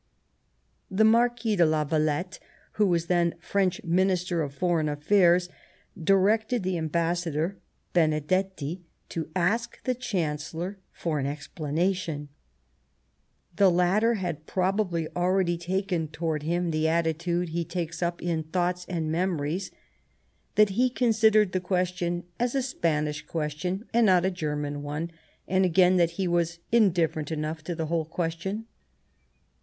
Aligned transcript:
The 0.89 1.03
Marquis 1.03 1.55
de 1.55 1.63
la 1.63 1.83
Valette, 1.83 2.39
who 2.71 2.87
was 2.87 3.05
then 3.05 3.35
French 3.39 3.83
Minister 3.83 4.41
of 4.41 4.51
Foreign 4.51 4.89
Affairs, 4.89 5.47
directed 6.03 6.63
the 6.63 6.75
Ambassador, 6.75 7.59
Benedetti, 7.93 8.81
to 9.09 9.29
ask 9.35 9.83
the 9.83 9.93
Chancellor 9.93 10.79
for 10.91 11.19
an 11.19 11.27
explanation; 11.27 12.29
the 13.57 13.69
latter 13.69 14.15
had 14.15 14.47
probably 14.47 15.07
already 15.15 15.55
taken 15.55 16.07
towards 16.07 16.45
him 16.45 16.71
the 16.71 16.87
attitude 16.87 17.49
he 17.49 17.63
takes 17.63 18.01
up 18.01 18.23
in" 18.23 18.41
Thoughts 18.45 18.87
and 18.89 19.11
Memories"— 19.11 19.69
that 20.55 20.69
he 20.69 20.89
considered 20.89 21.51
the 21.51 21.59
question 21.61 22.23
"as 22.39 22.55
a 22.55 22.63
Spanish 22.63 23.23
question, 23.27 23.85
and 23.93 24.07
not 24.07 24.25
a 24.25 24.31
German 24.31 24.81
one"; 24.81 25.11
and 25.47 25.63
again, 25.63 25.97
that 25.97 26.09
he 26.17 26.27
was" 26.27 26.57
indifferent 26.71 27.31
enough 27.31 27.63
to 27.63 27.75
the 27.75 27.85
whole 27.85 28.05
question." 28.05 28.65